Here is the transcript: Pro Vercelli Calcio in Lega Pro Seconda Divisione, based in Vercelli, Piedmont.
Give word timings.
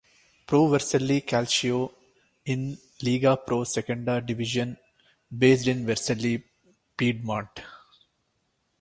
Pro 0.47 0.65
Vercelli 0.67 1.23
Calcio 1.23 1.95
in 2.45 2.75
Lega 3.01 3.37
Pro 3.37 3.63
Seconda 3.63 4.19
Divisione, 4.19 4.75
based 5.27 5.67
in 5.67 5.85
Vercelli, 5.85 6.43
Piedmont. 6.95 7.61